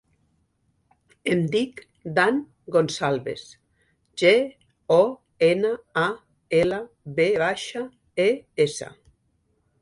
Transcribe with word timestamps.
Em 1.33 1.41
dic 1.55 1.81
Dan 2.15 2.39
Gonçalves: 2.75 3.43
ge, 4.21 4.31
o, 4.97 4.99
ena, 5.49 5.75
a, 6.05 6.07
ela, 6.63 6.81
ve 7.21 7.29
baixa, 7.45 7.85
e, 8.27 8.27
essa. 8.67 8.91